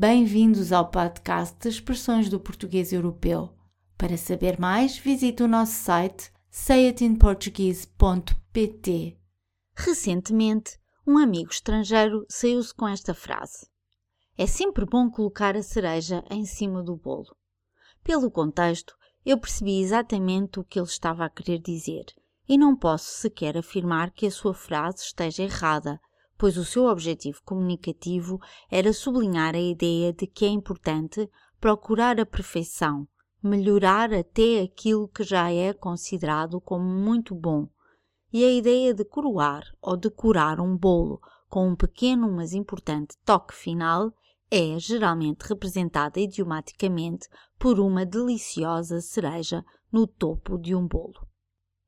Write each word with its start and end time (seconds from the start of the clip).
Bem-vindos 0.00 0.70
ao 0.70 0.88
podcast 0.88 1.58
de 1.58 1.68
Expressões 1.68 2.28
do 2.28 2.38
Português 2.38 2.92
Europeu. 2.92 3.52
Para 3.96 4.16
saber 4.16 4.56
mais, 4.56 4.96
visite 4.96 5.42
o 5.42 5.48
nosso 5.48 5.72
site 5.72 6.30
sayitinportuguese.pt. 6.48 9.18
Recentemente, 9.74 10.78
um 11.04 11.18
amigo 11.18 11.50
estrangeiro 11.50 12.24
saiu-se 12.28 12.72
com 12.72 12.86
esta 12.86 13.12
frase: 13.12 13.66
É 14.36 14.46
sempre 14.46 14.86
bom 14.86 15.10
colocar 15.10 15.56
a 15.56 15.64
cereja 15.64 16.22
em 16.30 16.46
cima 16.46 16.80
do 16.80 16.94
bolo. 16.94 17.36
Pelo 18.04 18.30
contexto, 18.30 18.94
eu 19.26 19.36
percebi 19.36 19.80
exatamente 19.80 20.60
o 20.60 20.64
que 20.64 20.78
ele 20.78 20.86
estava 20.86 21.24
a 21.24 21.28
querer 21.28 21.58
dizer 21.58 22.04
e 22.48 22.56
não 22.56 22.76
posso 22.76 23.18
sequer 23.18 23.58
afirmar 23.58 24.12
que 24.12 24.26
a 24.26 24.30
sua 24.30 24.54
frase 24.54 25.02
esteja 25.02 25.42
errada, 25.42 26.00
pois 26.38 26.56
o 26.56 26.64
seu 26.64 26.86
objetivo 26.86 27.42
comunicativo 27.44 28.40
era 28.70 28.92
sublinhar 28.92 29.56
a 29.56 29.60
ideia 29.60 30.12
de 30.12 30.26
que 30.26 30.44
é 30.44 30.48
importante 30.48 31.28
procurar 31.60 32.20
a 32.20 32.24
perfeição, 32.24 33.06
melhorar 33.42 34.14
até 34.14 34.62
aquilo 34.62 35.08
que 35.08 35.24
já 35.24 35.52
é 35.52 35.72
considerado 35.72 36.60
como 36.60 36.84
muito 36.84 37.34
bom. 37.34 37.68
E 38.32 38.44
a 38.44 38.52
ideia 38.52 38.94
de 38.94 39.04
coroar 39.04 39.64
ou 39.82 39.96
decorar 39.96 40.60
um 40.60 40.76
bolo 40.76 41.20
com 41.48 41.68
um 41.68 41.74
pequeno 41.74 42.30
mas 42.30 42.52
importante 42.52 43.16
toque 43.24 43.54
final 43.54 44.12
é 44.50 44.78
geralmente 44.78 45.42
representada 45.42 46.20
idiomaticamente 46.20 47.28
por 47.58 47.80
uma 47.80 48.06
deliciosa 48.06 49.00
cereja 49.00 49.64
no 49.90 50.06
topo 50.06 50.56
de 50.56 50.74
um 50.74 50.86
bolo. 50.86 51.27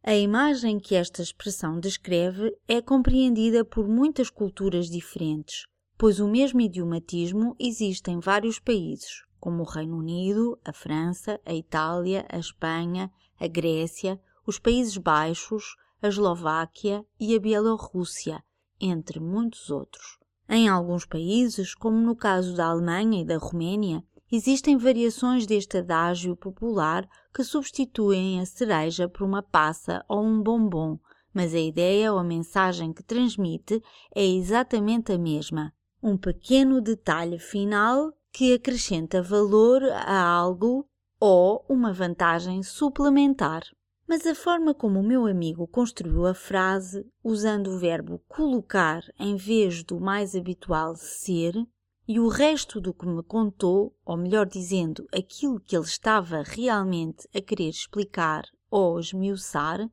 A 0.02 0.14
imagem 0.14 0.80
que 0.80 0.94
esta 0.94 1.20
expressão 1.20 1.78
descreve 1.78 2.56
é 2.66 2.80
compreendida 2.80 3.66
por 3.66 3.86
muitas 3.86 4.30
culturas 4.30 4.88
diferentes, 4.88 5.64
pois 5.98 6.18
o 6.18 6.26
mesmo 6.26 6.62
idiomatismo 6.62 7.54
existe 7.60 8.10
em 8.10 8.18
vários 8.18 8.58
países, 8.58 9.22
como 9.38 9.62
o 9.62 9.66
Reino 9.66 9.98
Unido, 9.98 10.58
a 10.64 10.72
França, 10.72 11.38
a 11.44 11.52
Itália, 11.52 12.24
a 12.30 12.38
Espanha, 12.38 13.12
a 13.38 13.46
Grécia, 13.46 14.18
os 14.46 14.58
Países 14.58 14.96
Baixos, 14.96 15.76
a 16.00 16.08
Eslováquia 16.08 17.04
e 17.20 17.36
a 17.36 17.38
Bielorrússia, 17.38 18.42
entre 18.80 19.20
muitos 19.20 19.70
outros. 19.70 20.18
Em 20.48 20.66
alguns 20.66 21.04
países, 21.04 21.74
como 21.74 21.98
no 21.98 22.16
caso 22.16 22.56
da 22.56 22.66
Alemanha 22.66 23.20
e 23.20 23.24
da 23.24 23.36
Roménia, 23.36 24.02
Existem 24.32 24.76
variações 24.76 25.44
deste 25.44 25.78
adágio 25.78 26.36
popular 26.36 27.04
que 27.34 27.42
substituem 27.42 28.40
a 28.40 28.46
cereja 28.46 29.08
por 29.08 29.24
uma 29.24 29.42
passa 29.42 30.04
ou 30.08 30.22
um 30.22 30.40
bombom, 30.40 31.00
mas 31.34 31.52
a 31.52 31.58
ideia 31.58 32.12
ou 32.12 32.18
a 32.18 32.22
mensagem 32.22 32.92
que 32.92 33.02
transmite 33.02 33.82
é 34.14 34.24
exatamente 34.24 35.12
a 35.12 35.18
mesma. 35.18 35.72
Um 36.00 36.16
pequeno 36.16 36.80
detalhe 36.80 37.40
final 37.40 38.12
que 38.32 38.54
acrescenta 38.54 39.20
valor 39.20 39.82
a 39.82 40.22
algo 40.22 40.86
ou 41.18 41.64
uma 41.68 41.92
vantagem 41.92 42.62
suplementar. 42.62 43.62
Mas 44.08 44.24
a 44.26 44.34
forma 44.34 44.72
como 44.72 45.00
o 45.00 45.04
meu 45.04 45.26
amigo 45.26 45.66
construiu 45.66 46.26
a 46.26 46.34
frase, 46.34 47.04
usando 47.22 47.68
o 47.68 47.78
verbo 47.78 48.22
colocar 48.28 49.02
em 49.18 49.34
vez 49.34 49.82
do 49.82 50.00
mais 50.00 50.36
habitual 50.36 50.94
ser, 50.94 51.54
e 52.12 52.18
o 52.18 52.26
resto 52.26 52.80
do 52.80 52.92
que 52.92 53.06
me 53.06 53.22
contou, 53.22 53.94
ou 54.04 54.16
melhor 54.16 54.44
dizendo, 54.44 55.06
aquilo 55.14 55.60
que 55.60 55.76
ele 55.76 55.84
estava 55.84 56.42
realmente 56.42 57.28
a 57.32 57.40
querer 57.40 57.68
explicar 57.68 58.42
ou 58.68 58.98
esmiuçar, 58.98 59.88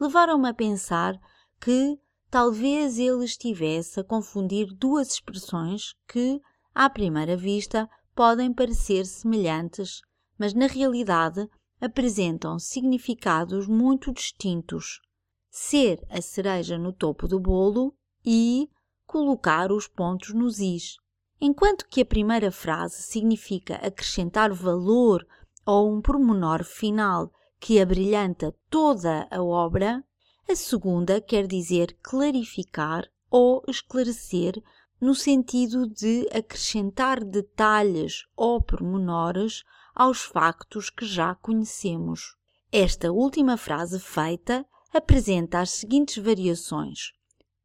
levaram-me 0.00 0.48
a 0.48 0.54
pensar 0.54 1.20
que 1.60 1.98
talvez 2.30 2.98
ele 2.98 3.22
estivesse 3.22 4.00
a 4.00 4.04
confundir 4.04 4.72
duas 4.72 5.12
expressões 5.12 5.92
que, 6.10 6.40
à 6.74 6.88
primeira 6.88 7.36
vista, 7.36 7.86
podem 8.14 8.50
parecer 8.50 9.04
semelhantes, 9.04 10.00
mas 10.38 10.54
na 10.54 10.68
realidade 10.68 11.46
apresentam 11.78 12.58
significados 12.58 13.68
muito 13.68 14.10
distintos. 14.10 15.02
Ser 15.50 16.02
a 16.08 16.22
cereja 16.22 16.78
no 16.78 16.94
topo 16.94 17.28
do 17.28 17.38
bolo 17.38 17.94
e 18.24 18.70
colocar 19.06 19.70
os 19.70 19.86
pontos 19.86 20.32
nos 20.32 20.60
is. 20.60 20.96
Enquanto 21.40 21.86
que 21.86 22.00
a 22.00 22.06
primeira 22.06 22.50
frase 22.50 23.02
significa 23.02 23.76
acrescentar 23.76 24.52
valor 24.52 25.26
ou 25.64 25.92
um 25.92 26.00
pormenor 26.00 26.64
final 26.64 27.32
que 27.60 27.80
abrilhanta 27.80 28.54
toda 28.68 29.28
a 29.30 29.42
obra, 29.42 30.04
a 30.48 30.56
segunda 30.56 31.20
quer 31.20 31.46
dizer 31.46 31.96
clarificar 32.02 33.08
ou 33.30 33.62
esclarecer 33.68 34.60
no 35.00 35.14
sentido 35.14 35.86
de 35.86 36.28
acrescentar 36.32 37.22
detalhes 37.22 38.26
ou 38.36 38.60
pormenores 38.60 39.62
aos 39.94 40.22
factos 40.22 40.90
que 40.90 41.06
já 41.06 41.34
conhecemos. 41.36 42.36
Esta 42.72 43.12
última 43.12 43.56
frase 43.56 44.00
feita 44.00 44.66
apresenta 44.92 45.60
as 45.60 45.70
seguintes 45.70 46.22
variações: 46.22 47.12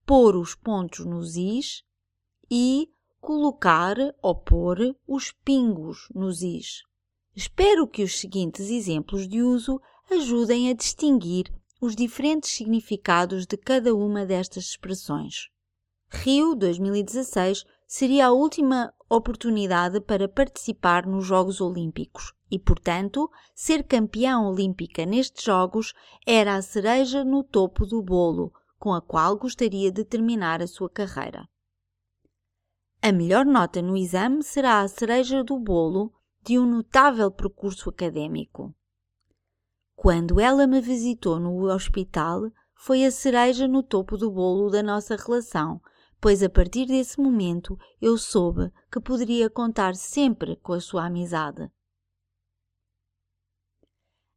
pôr 0.05 0.35
os 0.35 0.53
pontos 0.53 1.05
nos 1.05 1.35
is 1.35 1.83
e 2.51 2.89
colocar 3.23 3.95
ou 4.21 4.35
pôr 4.35 4.93
os 5.07 5.31
pingos 5.31 6.09
nos 6.13 6.41
is. 6.41 6.83
Espero 7.33 7.87
que 7.87 8.03
os 8.03 8.19
seguintes 8.19 8.69
exemplos 8.69 9.29
de 9.29 9.41
uso 9.41 9.79
ajudem 10.11 10.69
a 10.69 10.73
distinguir 10.73 11.45
os 11.79 11.95
diferentes 11.95 12.51
significados 12.51 13.45
de 13.45 13.55
cada 13.55 13.95
uma 13.95 14.25
destas 14.25 14.65
expressões. 14.65 15.47
Rio 16.09 16.53
2016 16.53 17.63
seria 17.87 18.27
a 18.27 18.33
última 18.33 18.93
oportunidade 19.09 20.01
para 20.01 20.27
participar 20.27 21.05
nos 21.05 21.25
Jogos 21.25 21.61
Olímpicos 21.61 22.33
e, 22.51 22.59
portanto, 22.59 23.31
ser 23.55 23.83
campeã 23.85 24.41
olímpica 24.41 25.05
nestes 25.05 25.45
Jogos 25.45 25.93
era 26.27 26.55
a 26.55 26.61
cereja 26.61 27.23
no 27.23 27.41
topo 27.41 27.85
do 27.85 28.03
bolo 28.03 28.51
com 28.77 28.93
a 28.93 29.01
qual 29.01 29.37
gostaria 29.37 29.89
de 29.89 30.03
terminar 30.03 30.61
a 30.61 30.67
sua 30.67 30.89
carreira. 30.89 31.47
A 33.05 33.11
melhor 33.11 33.45
nota 33.45 33.81
no 33.81 33.97
exame 33.97 34.41
será 34.41 34.79
a 34.79 34.87
cereja 34.87 35.43
do 35.43 35.59
bolo 35.59 36.13
de 36.41 36.57
um 36.57 36.65
notável 36.65 37.29
percurso 37.29 37.89
académico. 37.89 38.73
Quando 39.93 40.39
ela 40.39 40.65
me 40.65 40.79
visitou 40.79 41.37
no 41.37 41.65
hospital, 41.65 42.43
foi 42.73 43.03
a 43.03 43.11
cereja 43.11 43.67
no 43.67 43.83
topo 43.83 44.15
do 44.15 44.31
bolo 44.31 44.69
da 44.69 44.81
nossa 44.81 45.17
relação, 45.17 45.81
pois 46.21 46.41
a 46.41 46.49
partir 46.49 46.85
desse 46.85 47.19
momento 47.19 47.77
eu 47.99 48.17
soube 48.17 48.71
que 48.89 49.01
poderia 49.01 49.49
contar 49.49 49.95
sempre 49.95 50.55
com 50.55 50.71
a 50.71 50.79
sua 50.79 51.07
amizade. 51.07 51.69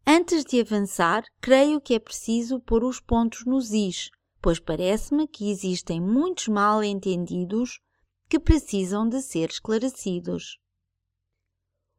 Antes 0.05 0.45
de 0.45 0.61
avançar, 0.61 1.23
creio 1.41 1.81
que 1.81 1.95
é 1.95 2.01
preciso 2.01 2.59
pôr 2.59 2.83
os 2.83 2.99
pontos 2.99 3.45
nos 3.45 3.71
is, 3.71 4.11
pois 4.43 4.59
parece-me 4.59 5.29
que 5.29 5.53
existem 5.53 6.01
muitos 6.01 6.49
mal-entendidos 6.49 7.81
que 8.29 8.39
precisam 8.39 9.09
de 9.09 9.23
ser 9.23 9.51
esclarecidos. 9.51 10.59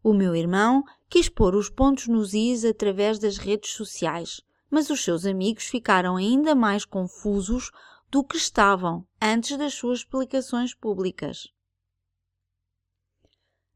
O 0.03 0.13
meu 0.13 0.35
irmão 0.35 0.83
quis 1.09 1.27
pôr 1.27 1.55
os 1.55 1.69
pontos 1.69 2.07
nos 2.07 2.33
is 2.33 2.63
através 2.63 3.19
das 3.19 3.38
redes 3.38 3.71
sociais, 3.71 4.41
mas 4.69 4.89
os 4.89 5.03
seus 5.03 5.25
amigos 5.25 5.65
ficaram 5.65 6.15
ainda 6.15 6.53
mais 6.53 6.85
confusos 6.85 7.71
do 8.09 8.23
que 8.23 8.38
estavam 8.38 9.05
antes 9.21 9.57
das 9.57 9.73
suas 9.73 9.99
explicações 9.99 10.73
públicas. 10.73 11.47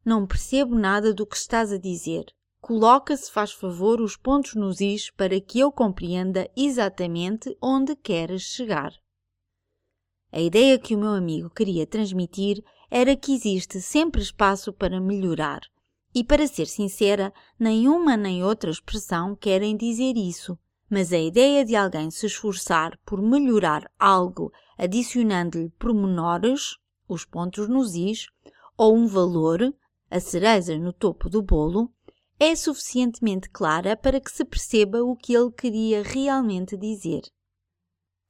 Não 0.04 0.26
percebo 0.26 0.76
nada 0.76 1.14
do 1.14 1.26
que 1.28 1.36
estás 1.36 1.72
a 1.72 1.78
dizer. 1.78 2.26
Coloca, 2.60 3.16
se 3.18 3.32
faz 3.32 3.52
favor, 3.52 4.00
os 4.00 4.16
pontos 4.16 4.56
nos 4.56 4.80
is 4.80 5.10
para 5.10 5.40
que 5.42 5.60
eu 5.60 5.72
compreenda 5.72 6.50
exatamente 6.56 7.58
onde 7.62 7.96
queres 7.96 8.44
chegar. 8.44 8.94
A 10.32 10.40
ideia 10.40 10.80
que 10.80 10.96
o 10.96 10.98
meu 10.98 11.12
amigo 11.12 11.50
queria 11.50 11.86
transmitir 11.86 12.64
era 12.90 13.16
que 13.16 13.34
existe 13.34 13.82
sempre 13.82 14.22
espaço 14.22 14.72
para 14.72 15.00
melhorar. 15.00 15.62
E 16.16 16.24
para 16.24 16.48
ser 16.48 16.68
sincera, 16.68 17.34
nenhuma 17.60 18.16
nem 18.16 18.44
outra 18.44 18.72
expressão 18.72 19.36
querem 19.36 19.76
dizer 19.76 20.16
isso. 20.16 20.58
Mas 20.90 21.12
a 21.12 21.18
ideia 21.18 21.66
de 21.66 21.76
alguém 21.76 22.10
se 22.12 22.26
esforçar 22.26 22.98
por 23.06 23.22
melhorar 23.22 23.90
algo 23.98 24.52
adicionando-lhe 24.78 25.70
pormenores, 25.78 26.78
os 27.08 27.26
pontos 27.26 27.68
nos 27.68 27.96
is, 27.96 28.28
ou 28.78 28.96
um 28.96 29.08
valor, 29.08 29.74
a 30.10 30.20
cereja 30.20 30.78
no 30.78 30.92
topo 30.92 31.30
do 31.30 31.42
bolo, 31.42 31.94
é 32.40 32.56
suficientemente 32.56 33.50
clara 33.50 33.96
para 33.96 34.20
que 34.20 34.32
se 34.32 34.44
perceba 34.44 35.04
o 35.04 35.16
que 35.16 35.34
ele 35.34 35.52
queria 35.52 36.04
realmente 36.04 36.76
dizer. 36.76 37.22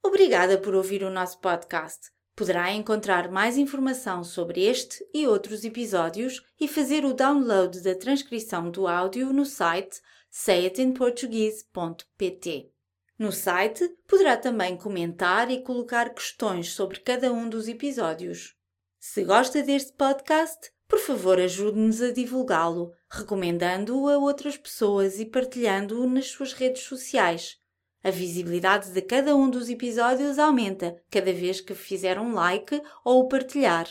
Obrigada 0.02 0.58
por 0.58 0.74
ouvir 0.74 1.02
o 1.02 1.10
nosso 1.10 1.38
podcast. 1.38 2.10
Poderá 2.34 2.72
encontrar 2.72 3.30
mais 3.30 3.56
informação 3.56 4.24
sobre 4.24 4.64
este 4.64 5.06
e 5.14 5.26
outros 5.26 5.64
episódios 5.64 6.42
e 6.58 6.66
fazer 6.66 7.04
o 7.04 7.14
download 7.14 7.80
da 7.82 7.94
transcrição 7.94 8.70
do 8.70 8.88
áudio 8.88 9.32
no 9.32 9.44
site 9.44 10.00
sayitinportuguese.pt. 10.30 12.72
No 13.18 13.30
site 13.30 13.86
poderá 14.08 14.34
também 14.36 14.76
comentar 14.76 15.50
e 15.50 15.62
colocar 15.62 16.14
questões 16.14 16.72
sobre 16.72 16.98
cada 17.00 17.32
um 17.32 17.48
dos 17.48 17.68
episódios. 17.68 18.56
Se 18.98 19.22
gosta 19.22 19.62
deste 19.62 19.92
podcast, 19.92 20.72
Por 20.92 20.98
favor, 20.98 21.40
ajude-nos 21.40 22.02
a 22.02 22.10
divulgá-lo, 22.10 22.92
recomendando-o 23.10 24.10
a 24.10 24.18
outras 24.18 24.58
pessoas 24.58 25.18
e 25.18 25.24
partilhando-o 25.24 26.06
nas 26.06 26.26
suas 26.26 26.52
redes 26.52 26.82
sociais. 26.82 27.56
A 28.04 28.10
visibilidade 28.10 28.90
de 28.90 29.00
cada 29.00 29.36
um 29.36 29.48
dos 29.48 29.68
episódios 29.68 30.38
aumenta 30.38 30.96
cada 31.08 31.32
vez 31.32 31.60
que 31.60 31.74
fizer 31.74 32.18
um 32.18 32.32
like 32.32 32.82
ou 33.04 33.20
o 33.20 33.28
partilhar. 33.28 33.86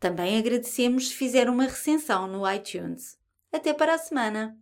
Também 0.00 0.38
agradecemos 0.38 1.08
se 1.08 1.14
fizer 1.14 1.48
uma 1.50 1.64
recensão 1.64 2.26
no 2.26 2.50
iTunes. 2.50 3.18
Até 3.52 3.74
para 3.74 3.94
a 3.94 3.98
semana! 3.98 4.58